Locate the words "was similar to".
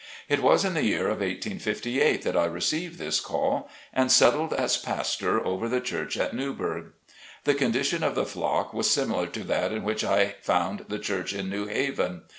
8.73-9.43